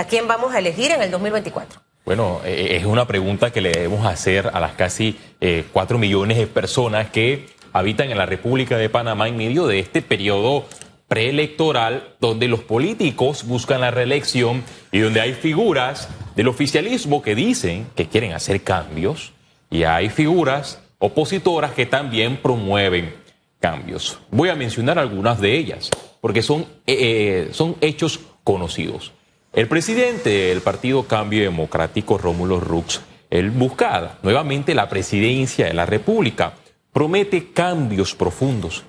[0.00, 1.78] ¿A quién vamos a elegir en el 2024?
[2.06, 6.38] Bueno, eh, es una pregunta que le debemos hacer a las casi eh, cuatro millones
[6.38, 10.64] de personas que habitan en la República de Panamá en medio de este periodo
[11.06, 17.86] preelectoral donde los políticos buscan la reelección y donde hay figuras del oficialismo que dicen
[17.94, 19.34] que quieren hacer cambios
[19.68, 23.14] y hay figuras opositoras que también promueven
[23.58, 24.18] cambios.
[24.30, 25.90] Voy a mencionar algunas de ellas
[26.22, 29.12] porque son, eh, son hechos conocidos.
[29.52, 33.00] El presidente del Partido Cambio Democrático, Rómulo Rux,
[33.30, 36.54] él busca nuevamente la presidencia de la República,
[36.92, 38.84] promete cambios profundos,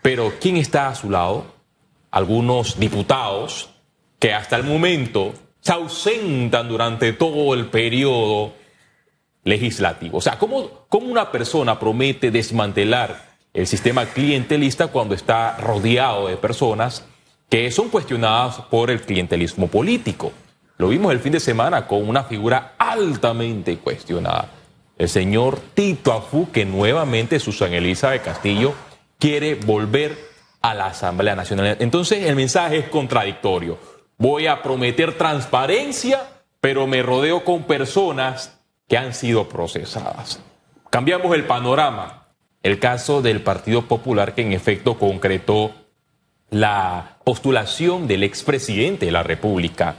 [0.00, 1.44] pero ¿quién está a su lado?
[2.10, 3.68] Algunos diputados
[4.18, 8.54] que hasta el momento se ausentan durante todo el periodo
[9.44, 10.16] legislativo.
[10.16, 16.38] O sea, ¿cómo, cómo una persona promete desmantelar el sistema clientelista cuando está rodeado de
[16.38, 17.04] personas
[17.48, 20.32] que son cuestionadas por el clientelismo político.
[20.78, 24.50] Lo vimos el fin de semana con una figura altamente cuestionada.
[24.98, 28.74] El señor Tito Afú, que nuevamente Susan de Castillo
[29.18, 30.16] quiere volver
[30.62, 31.76] a la Asamblea Nacional.
[31.80, 33.78] Entonces el mensaje es contradictorio.
[34.18, 36.26] Voy a prometer transparencia,
[36.60, 40.40] pero me rodeo con personas que han sido procesadas.
[40.90, 42.22] Cambiamos el panorama.
[42.62, 45.72] El caso del Partido Popular que en efecto concretó
[46.50, 49.96] la postulación del expresidente de la República,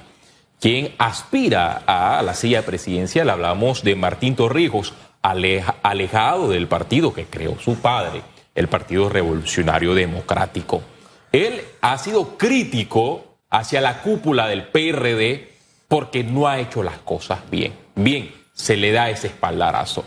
[0.60, 3.30] quien aspira a la silla presidencial.
[3.30, 8.22] Hablamos de Martín Torrijos, alejado del partido que creó su padre,
[8.56, 10.82] el Partido Revolucionario Democrático.
[11.32, 15.50] Él ha sido crítico hacia la cúpula del PRD
[15.88, 17.74] porque no ha hecho las cosas bien.
[17.96, 20.04] Bien, se le da ese espaldarazo.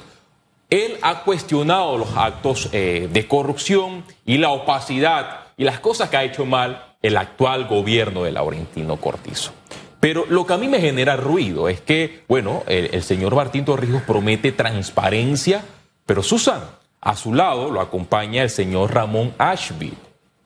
[0.68, 6.16] Él ha cuestionado los actos eh, de corrupción y la opacidad y las cosas que
[6.16, 9.52] ha hecho mal el actual gobierno de Laurentino Cortizo.
[10.00, 14.00] Pero lo que a mí me genera ruido es que, bueno, el, señor Martín Torrijos
[14.00, 15.62] promete transparencia,
[16.06, 16.62] pero Susan,
[17.02, 19.92] a su lado lo acompaña el señor Ramón Ashby.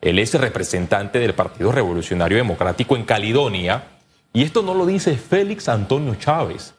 [0.01, 3.85] Él es representante del Partido Revolucionario Democrático en Caledonia.
[4.33, 6.75] Y esto no lo dice Félix Antonio Chávez.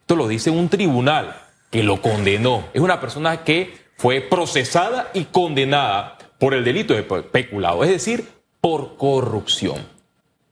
[0.00, 1.36] Esto lo dice un tribunal
[1.70, 2.64] que lo condenó.
[2.72, 6.13] Es una persona que fue procesada y condenada
[6.44, 8.28] por el delito de peculado, es decir,
[8.60, 9.76] por corrupción.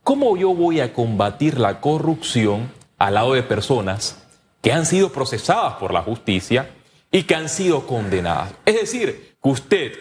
[0.03, 4.27] ¿Cómo yo voy a combatir la corrupción al lado de personas
[4.63, 6.71] que han sido procesadas por la justicia
[7.11, 8.55] y que han sido condenadas?
[8.65, 9.93] Es decir, que usted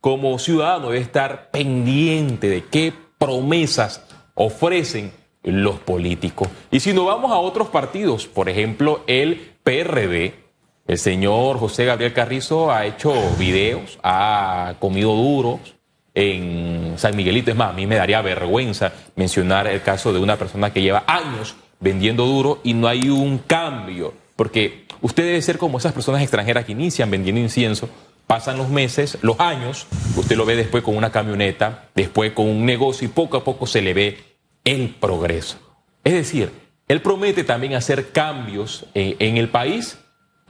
[0.00, 4.04] como ciudadano debe estar pendiente de qué promesas
[4.36, 5.10] ofrecen
[5.42, 6.46] los políticos.
[6.70, 10.32] Y si no vamos a otros partidos, por ejemplo, el PRD,
[10.90, 15.60] el señor José Gabriel Carrizo ha hecho videos, ha comido duros
[16.14, 17.52] en San Miguelito.
[17.52, 21.04] Es más, a mí me daría vergüenza mencionar el caso de una persona que lleva
[21.06, 24.12] años vendiendo duro y no hay un cambio.
[24.34, 27.88] Porque usted debe ser como esas personas extranjeras que inician vendiendo incienso,
[28.26, 29.86] pasan los meses, los años,
[30.16, 33.68] usted lo ve después con una camioneta, después con un negocio y poco a poco
[33.68, 34.18] se le ve
[34.64, 35.56] el progreso.
[36.02, 36.50] Es decir,
[36.88, 39.96] él promete también hacer cambios en, en el país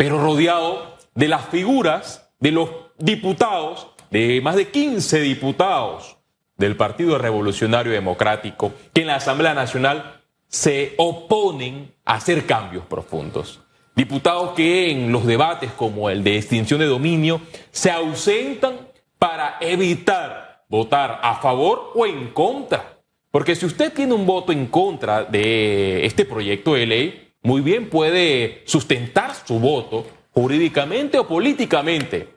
[0.01, 6.17] pero rodeado de las figuras de los diputados, de más de 15 diputados
[6.57, 13.61] del Partido Revolucionario Democrático, que en la Asamblea Nacional se oponen a hacer cambios profundos.
[13.95, 20.65] Diputados que en los debates como el de extinción de dominio se ausentan para evitar
[20.71, 23.01] votar a favor o en contra.
[23.31, 27.89] Porque si usted tiene un voto en contra de este proyecto de ley, muy bien
[27.89, 32.29] puede sustentar su voto jurídicamente o políticamente,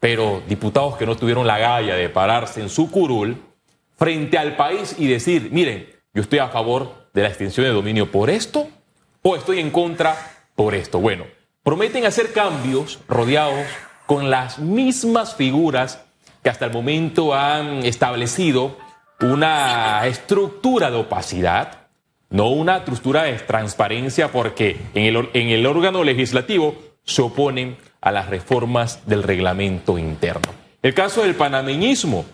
[0.00, 3.36] pero diputados que no tuvieron la galla de pararse en su curul
[3.96, 8.10] frente al país y decir, miren, yo estoy a favor de la extinción de dominio
[8.10, 8.68] por esto
[9.22, 10.16] o estoy en contra
[10.54, 11.00] por esto.
[11.00, 11.24] Bueno,
[11.62, 13.66] prometen hacer cambios rodeados
[14.06, 16.02] con las mismas figuras
[16.42, 18.76] que hasta el momento han establecido
[19.20, 21.85] una estructura de opacidad,
[22.30, 28.10] no una estructura de transparencia porque en el, en el órgano legislativo se oponen a
[28.12, 30.52] las reformas del reglamento interno.
[30.82, 32.24] El caso del panameñismo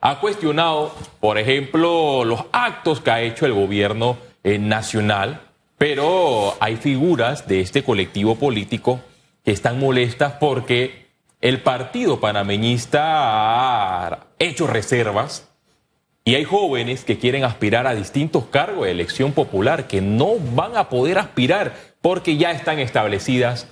[0.00, 5.42] ha cuestionado, por ejemplo, los actos que ha hecho el gobierno eh, nacional,
[5.78, 9.00] pero hay figuras de este colectivo político
[9.44, 11.06] que están molestas porque
[11.40, 15.51] el partido panameñista ha hecho reservas
[16.24, 20.76] y hay jóvenes que quieren aspirar a distintos cargos de elección popular que no van
[20.76, 23.68] a poder aspirar porque ya están establecidas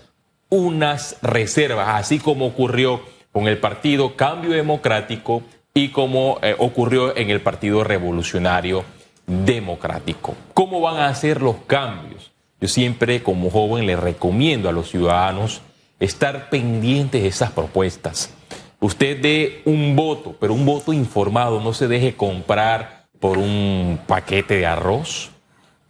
[0.49, 5.43] unas reservas, así como ocurrió con el Partido Cambio Democrático
[5.73, 8.85] y como eh, ocurrió en el Partido Revolucionario
[9.27, 10.35] democrático.
[10.53, 12.33] ¿Cómo van a hacer los cambios?
[12.61, 15.63] Yo siempre como joven le recomiendo a los ciudadanos
[16.01, 18.35] estar pendientes de esas propuestas.
[18.81, 24.57] Usted dé un voto, pero un voto informado, no se deje comprar por un paquete
[24.57, 25.31] de arroz,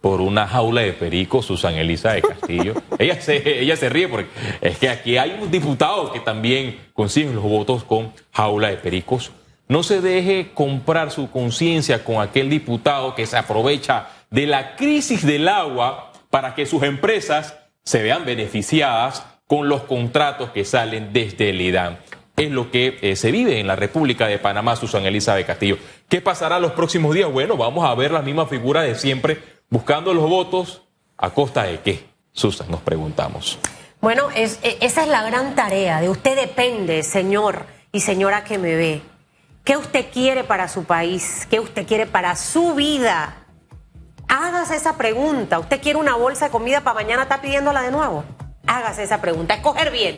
[0.01, 2.73] por una jaula de perico, Susan Elisa de Castillo.
[2.99, 4.29] ella, se, ella se ríe porque
[4.59, 9.31] es que aquí hay unos diputados que también consiguen los votos con jaula de pericos.
[9.69, 15.25] No se deje comprar su conciencia con aquel diputado que se aprovecha de la crisis
[15.25, 17.55] del agua para que sus empresas
[17.85, 21.99] se vean beneficiadas con los contratos que salen desde el IDAN.
[22.41, 25.77] Es lo que eh, se vive en la República de Panamá, Susan Elizabeth Castillo.
[26.09, 27.31] ¿Qué pasará los próximos días?
[27.31, 29.37] Bueno, vamos a ver la misma figura de siempre,
[29.69, 30.81] buscando los votos
[31.17, 32.03] a costa de qué.
[32.31, 33.59] Susan, nos preguntamos.
[34.01, 34.45] Bueno, e,
[34.81, 36.01] esa es la gran tarea.
[36.01, 39.03] De usted depende, señor y señora que me ve.
[39.63, 41.47] ¿Qué usted quiere para su país?
[41.47, 43.45] ¿Qué usted quiere para su vida?
[44.27, 45.59] Hágase esa pregunta.
[45.59, 47.21] ¿Usted quiere una bolsa de comida para mañana?
[47.21, 48.23] ¿Está pidiéndola de nuevo?
[48.65, 49.53] Hágase esa pregunta.
[49.53, 50.09] Escoger bien.